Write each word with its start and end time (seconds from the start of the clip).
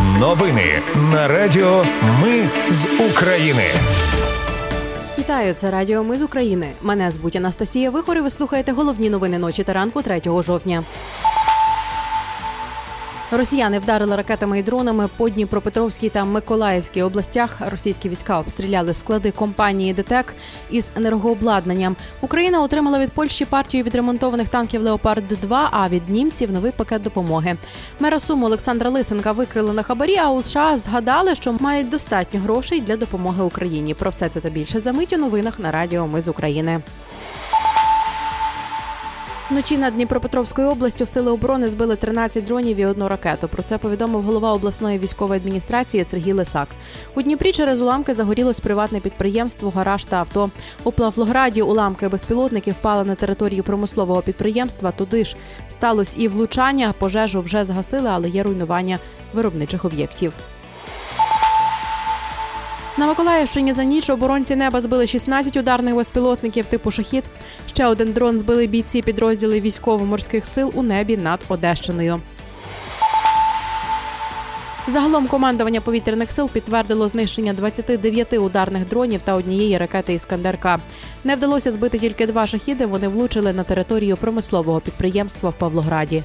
Новини 0.00 0.82
на 1.12 1.28
Радіо 1.28 1.84
Ми 2.22 2.48
з 2.68 2.86
України. 3.10 3.62
Вітаю, 5.18 5.54
це 5.54 5.70
Радіо 5.70 6.04
Ми 6.04 6.18
з 6.18 6.22
України. 6.22 6.66
Мене 6.82 7.10
звуть 7.10 7.36
Анастасія 7.36 7.90
Вихор 7.90 8.16
і 8.16 8.20
Ви 8.20 8.30
слухаєте 8.30 8.72
головні 8.72 9.10
новини 9.10 9.38
ночі 9.38 9.64
та 9.64 9.72
ранку 9.72 10.02
3 10.02 10.20
жовтня. 10.42 10.82
Росіяни 13.34 13.78
вдарили 13.78 14.16
ракетами 14.16 14.58
і 14.58 14.62
дронами 14.62 15.08
по 15.16 15.28
Дніпропетровській 15.28 16.08
та 16.08 16.24
Миколаївській 16.24 17.02
областях. 17.02 17.56
Російські 17.70 18.08
війська 18.08 18.38
обстріляли 18.38 18.94
склади 18.94 19.30
компанії 19.30 19.92
ДТЕК 19.92 20.34
із 20.70 20.90
енергообладнанням. 20.96 21.96
Україна 22.20 22.62
отримала 22.62 22.98
від 22.98 23.12
Польщі 23.12 23.44
партію 23.44 23.84
відремонтованих 23.84 24.48
танків 24.48 24.82
Леопард 24.82 25.28
2 25.28 25.68
а 25.72 25.88
від 25.88 26.08
німців 26.08 26.52
новий 26.52 26.72
пакет 26.72 27.02
допомоги. 27.02 27.56
Мера 28.00 28.20
Суму 28.20 28.46
Олександра 28.46 28.90
Лисенка 28.90 29.32
викрили 29.32 29.72
на 29.72 29.82
хабарі. 29.82 30.16
А 30.16 30.30
у 30.30 30.42
США 30.42 30.78
згадали, 30.78 31.34
що 31.34 31.52
мають 31.52 31.88
достатньо 31.88 32.40
грошей 32.40 32.80
для 32.80 32.96
допомоги 32.96 33.42
Україні. 33.42 33.94
Про 33.94 34.10
все 34.10 34.28
це 34.28 34.40
та 34.40 34.50
більше 34.50 34.80
за 34.80 34.92
мить 34.92 35.12
у 35.12 35.16
новинах 35.16 35.58
на 35.58 35.70
Радіо 35.70 36.06
Ми 36.06 36.20
з 36.20 36.28
України. 36.28 36.80
Вночі 39.52 39.78
над 39.78 39.94
Дніпропетровською 39.94 40.68
областю 40.68 41.06
сили 41.06 41.32
оборони 41.32 41.68
збили 41.68 41.96
13 41.96 42.44
дронів 42.44 42.76
і 42.76 42.86
одну 42.86 43.08
ракету. 43.08 43.48
Про 43.48 43.62
це 43.62 43.78
повідомив 43.78 44.22
голова 44.22 44.52
обласної 44.52 44.98
військової 44.98 45.40
адміністрації 45.40 46.04
Сергій 46.04 46.32
Лисак. 46.32 46.68
У 47.14 47.22
Дніпрі 47.22 47.52
через 47.52 47.80
уламки 47.80 48.14
загорілось 48.14 48.60
приватне 48.60 49.00
підприємство, 49.00 49.70
гараж 49.70 50.04
та 50.04 50.16
авто. 50.16 50.50
У 50.84 50.92
Плавлограді 50.92 51.62
уламки 51.62 52.08
безпілотників 52.08 52.74
впали 52.74 53.04
на 53.04 53.14
територію 53.14 53.62
промислового 53.62 54.22
підприємства. 54.22 54.90
Туди 54.90 55.24
ж 55.24 55.36
сталося 55.68 56.16
і 56.18 56.28
влучання. 56.28 56.94
Пожежу 56.98 57.40
вже 57.40 57.64
згасили, 57.64 58.10
але 58.12 58.28
є 58.28 58.42
руйнування 58.42 58.98
виробничих 59.32 59.84
об'єктів. 59.84 60.32
На 62.98 63.06
Миколаївщині 63.06 63.72
за 63.72 63.84
ніч 63.84 64.10
оборонці 64.10 64.56
неба 64.56 64.80
збили 64.80 65.06
16 65.06 65.56
ударних 65.56 65.94
безпілотників 65.94 66.66
типу 66.66 66.90
шахід. 66.90 67.24
Ще 67.82 67.88
один 67.88 68.12
дрон 68.12 68.38
збили 68.38 68.66
бійці 68.66 69.02
підрозділи 69.02 69.60
військово-морських 69.60 70.46
сил 70.46 70.72
у 70.74 70.82
небі 70.82 71.16
над 71.16 71.40
Одещиною. 71.48 72.20
Загалом 74.88 75.26
командування 75.26 75.80
повітряних 75.80 76.32
сил 76.32 76.50
підтвердило 76.52 77.08
знищення 77.08 77.52
29 77.52 78.32
ударних 78.32 78.88
дронів 78.88 79.22
та 79.22 79.34
однієї 79.34 79.78
ракети 79.78 80.14
«Іскандер-К». 80.14 80.80
Не 81.24 81.36
вдалося 81.36 81.70
збити 81.70 81.98
тільки 81.98 82.26
два 82.26 82.46
шахіди. 82.46 82.86
Вони 82.86 83.08
влучили 83.08 83.52
на 83.52 83.64
територію 83.64 84.16
промислового 84.16 84.80
підприємства 84.80 85.50
в 85.50 85.58
Павлограді. 85.58 86.22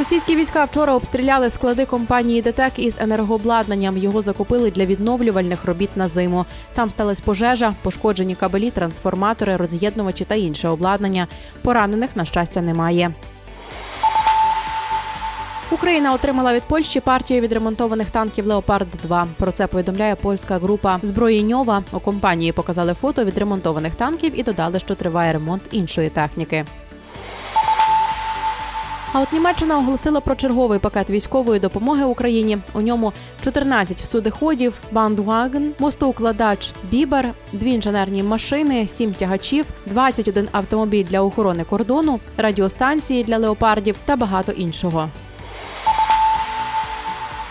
Російські 0.00 0.36
війська 0.36 0.64
вчора 0.64 0.94
обстріляли 0.94 1.50
склади 1.50 1.84
компанії 1.84 2.42
ДТЕК 2.42 2.78
із 2.78 2.98
енергообладнанням. 2.98 3.96
Його 3.96 4.20
закупили 4.20 4.70
для 4.70 4.84
відновлювальних 4.84 5.64
робіт 5.64 5.90
на 5.96 6.08
зиму. 6.08 6.46
Там 6.74 6.90
сталася 6.90 7.22
пожежа, 7.24 7.74
пошкоджені 7.82 8.34
кабелі, 8.34 8.70
трансформатори, 8.70 9.56
роз'єднувачі 9.56 10.24
та 10.24 10.34
інше 10.34 10.68
обладнання. 10.68 11.26
Поранених 11.62 12.16
на 12.16 12.24
щастя 12.24 12.62
немає. 12.62 13.12
Україна 15.70 16.12
отримала 16.12 16.54
від 16.54 16.62
Польщі 16.62 17.00
партію 17.00 17.40
відремонтованих 17.40 18.10
танків 18.10 18.46
Леопард 18.46 18.88
2 19.02 19.26
Про 19.36 19.52
це 19.52 19.66
повідомляє 19.66 20.14
польська 20.14 20.58
група 20.58 21.00
Зброєньова. 21.02 21.82
У 21.92 22.00
компанії 22.00 22.52
показали 22.52 22.94
фото 22.94 23.24
відремонтованих 23.24 23.94
танків 23.94 24.40
і 24.40 24.42
додали, 24.42 24.78
що 24.78 24.94
триває 24.94 25.32
ремонт 25.32 25.62
іншої 25.70 26.10
техніки. 26.10 26.64
А 29.12 29.20
от 29.20 29.32
Німеччина 29.32 29.78
оголосила 29.78 30.20
про 30.20 30.34
черговий 30.34 30.78
пакет 30.78 31.10
військової 31.10 31.60
допомоги 31.60 32.04
Україні. 32.04 32.58
У 32.72 32.80
ньому 32.80 33.12
14 33.44 34.00
всюдиходів, 34.02 34.78
бандваген, 34.92 35.72
мостоукладач 35.78 36.72
Бібер, 36.90 37.28
дві 37.52 37.70
інженерні 37.70 38.22
машини, 38.22 38.86
сім 38.88 39.12
тягачів, 39.12 39.66
21 39.86 40.48
автомобіль 40.52 41.04
для 41.04 41.20
охорони 41.20 41.64
кордону, 41.64 42.20
радіостанції 42.36 43.24
для 43.24 43.38
леопардів 43.38 43.96
та 44.04 44.16
багато 44.16 44.52
іншого. 44.52 45.08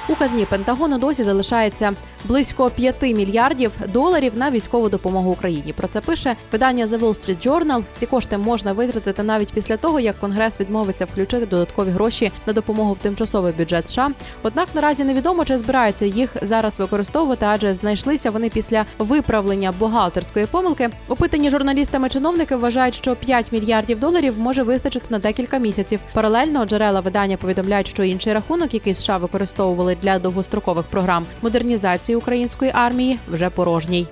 У 0.10 0.16
казні 0.16 0.46
Пентагону 0.46 0.98
досі 0.98 1.24
залишається 1.24 1.94
близько 2.26 2.70
5 2.70 3.02
мільярдів 3.02 3.72
доларів 3.94 4.34
на 4.36 4.52
військову 4.52 4.90
допомогу 4.90 5.32
Україні. 5.32 5.74
Про 5.74 5.88
це 5.88 6.02
пише 6.02 6.36
видання 6.52 6.86
The 6.86 7.00
Wall 7.00 7.10
Street 7.10 7.48
Journal. 7.48 7.84
Ці 7.94 8.06
кошти 8.06 8.38
можна 8.38 8.74
витратити 8.74 9.24
навіть 9.24 9.54
після 9.54 9.78
того, 9.78 10.00
як 10.00 10.20
Конгрес 10.20 10.60
відмовиться 10.60 11.06
включити 11.06 11.46
додаткові 11.46 11.90
гроші 11.90 12.32
на 12.46 12.54
допомогу 12.54 12.94
в 12.94 12.98
тимчасовий 12.98 13.54
бюджет. 13.54 13.90
США. 13.90 14.12
однак 14.44 14.68
наразі 14.74 15.04
невідомо, 15.04 15.46
чи 15.46 15.58
збираються 15.58 16.06
їх 16.06 16.36
зараз 16.42 16.80
використовувати, 16.80 17.46
адже 17.50 17.74
знайшлися 17.74 18.32
вони 18.32 18.50
після 18.50 18.86
виправлення 19.00 19.74
бухгалтерської 19.80 20.46
помилки. 20.46 20.90
Опитані 21.08 21.50
журналістами 21.50 22.10
чиновники 22.10 22.56
вважають, 22.56 22.96
що 22.96 23.16
5 23.16 23.52
мільярдів 23.52 24.00
доларів 24.00 24.40
може 24.40 24.64
вистачити 24.64 25.06
на 25.10 25.20
декілька 25.20 25.58
місяців. 25.58 26.00
Паралельно 26.14 26.66
джерела 26.66 27.00
видання 27.00 27.38
повідомляють, 27.38 27.88
що 27.88 28.04
інший 28.04 28.34
рахунок, 28.34 28.74
який 28.74 28.94
США 28.94 29.18
використовували 29.18 29.96
для 30.02 30.20
довгострокових 30.20 30.86
програм 30.86 31.26
модернізації 31.42 32.16
української 32.16 32.72
армії, 32.74 33.20
вже 33.32 33.50
порожній. 33.50 34.08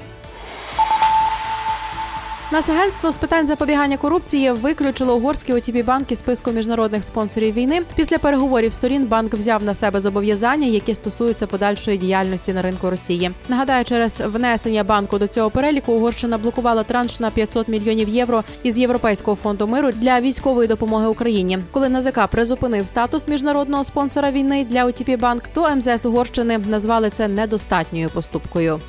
Нацагентство 2.51 3.11
з 3.11 3.17
питань 3.17 3.47
запобігання 3.47 3.97
корупції 3.97 4.51
виключило 4.51 5.15
угорський 5.15 5.55
ОТП 5.55 5.85
банк 5.85 6.11
із 6.11 6.19
списку 6.19 6.51
міжнародних 6.51 7.03
спонсорів 7.03 7.53
війни. 7.53 7.81
Після 7.95 8.17
переговорів 8.17 8.73
сторін 8.73 9.05
банк 9.05 9.33
взяв 9.33 9.63
на 9.63 9.73
себе 9.73 9.99
зобов'язання, 9.99 10.67
які 10.67 10.95
стосуються 10.95 11.47
подальшої 11.47 11.97
діяльності 11.97 12.53
на 12.53 12.61
ринку 12.61 12.89
Росії. 12.89 13.31
Нагадаю, 13.49 13.85
через 13.85 14.21
внесення 14.25 14.83
банку 14.83 15.17
до 15.17 15.27
цього 15.27 15.49
переліку 15.49 15.93
Угорщина 15.93 16.37
блокувала 16.37 16.83
транш 16.83 17.19
на 17.19 17.31
500 17.31 17.67
мільйонів 17.67 18.09
євро 18.09 18.43
із 18.63 18.77
Європейського 18.77 19.37
фонду 19.43 19.67
миру 19.67 19.91
для 19.91 20.21
військової 20.21 20.67
допомоги 20.67 21.07
Україні. 21.07 21.59
Коли 21.71 21.89
НАЗК 21.89 22.27
призупинив 22.27 22.87
статус 22.87 23.27
міжнародного 23.27 23.83
спонсора 23.83 24.31
війни 24.31 24.65
для 24.69 24.85
ОТП 24.85 25.09
банк, 25.19 25.43
то 25.53 25.75
МЗС 25.75 26.05
Угорщини 26.05 26.57
назвали 26.57 27.09
це 27.09 27.27
недостатньою 27.27 28.09
поступкою. 28.09 28.79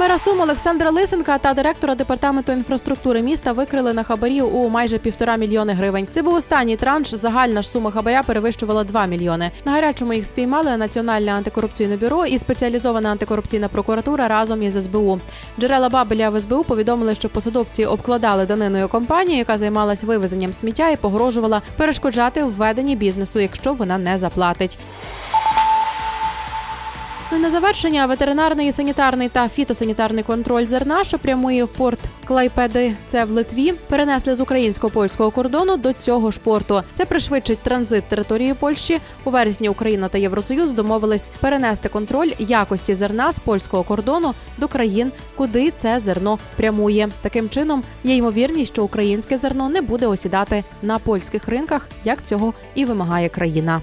Мера 0.00 0.18
Сум 0.18 0.40
Олександра 0.40 0.90
Лисенка 0.90 1.38
та 1.38 1.54
директора 1.54 1.94
департаменту 1.94 2.52
інфраструктури 2.52 3.22
міста 3.22 3.52
викрили 3.52 3.92
на 3.92 4.02
хабарі 4.02 4.42
у 4.42 4.68
майже 4.68 4.98
півтора 4.98 5.36
мільйони 5.36 5.72
гривень. 5.72 6.06
Це 6.10 6.22
був 6.22 6.34
останній 6.34 6.76
транш. 6.76 7.14
Загальна 7.14 7.62
ж 7.62 7.70
сума 7.70 7.90
хабаря 7.90 8.22
перевищувала 8.22 8.84
2 8.84 9.06
мільйони. 9.06 9.50
На 9.64 9.72
гарячому 9.72 10.12
їх 10.12 10.26
спіймали 10.26 10.76
Національне 10.76 11.34
антикорупційне 11.34 11.96
бюро 11.96 12.26
і 12.26 12.38
спеціалізована 12.38 13.10
антикорупційна 13.10 13.68
прокуратура 13.68 14.28
разом 14.28 14.62
із 14.62 14.84
СБУ. 14.84 15.20
Джерела 15.58 15.88
Бабеля 15.88 16.30
в 16.30 16.40
СБУ 16.40 16.64
повідомили, 16.64 17.14
що 17.14 17.28
посадовці 17.28 17.84
обкладали 17.84 18.46
даниною 18.46 18.88
компанію, 18.88 19.38
яка 19.38 19.58
займалась 19.58 20.04
вивезенням 20.04 20.52
сміття 20.52 20.88
і 20.88 20.96
погрожувала 20.96 21.62
перешкоджати 21.76 22.44
введенні 22.44 22.96
бізнесу, 22.96 23.40
якщо 23.40 23.72
вона 23.72 23.98
не 23.98 24.18
заплатить. 24.18 24.78
Ну 27.32 27.38
і 27.38 27.40
на 27.40 27.50
завершення 27.50 28.06
ветеринарний, 28.06 28.72
санітарний 28.72 29.28
та 29.28 29.48
фітосанітарний 29.48 30.24
контроль 30.24 30.64
зерна, 30.64 31.04
що 31.04 31.18
прямує 31.18 31.64
в 31.64 31.68
порт 31.68 31.98
Клайпеди, 32.24 32.96
це 33.06 33.24
в 33.24 33.30
Литві, 33.30 33.72
перенесли 33.88 34.34
з 34.34 34.40
українсько-польського 34.40 35.30
кордону 35.30 35.76
до 35.76 35.92
цього 35.92 36.30
ж 36.30 36.40
порту. 36.40 36.82
Це 36.92 37.04
пришвидшить 37.04 37.58
транзит 37.58 38.04
території 38.04 38.54
Польщі. 38.54 39.00
У 39.24 39.30
вересні 39.30 39.68
Україна 39.68 40.08
та 40.08 40.18
Євросоюз 40.18 40.72
домовились 40.72 41.30
перенести 41.40 41.88
контроль 41.88 42.30
якості 42.38 42.94
зерна 42.94 43.32
з 43.32 43.38
польського 43.38 43.82
кордону 43.82 44.34
до 44.58 44.68
країн, 44.68 45.12
куди 45.36 45.70
це 45.70 46.00
зерно 46.00 46.38
прямує. 46.56 47.08
Таким 47.20 47.48
чином 47.48 47.82
є 48.04 48.16
ймовірність, 48.16 48.72
що 48.72 48.84
українське 48.84 49.36
зерно 49.36 49.68
не 49.68 49.80
буде 49.80 50.06
осідати 50.06 50.64
на 50.82 50.98
польських 50.98 51.48
ринках, 51.48 51.88
як 52.04 52.24
цього 52.24 52.54
і 52.74 52.84
вимагає 52.84 53.28
країна. 53.28 53.82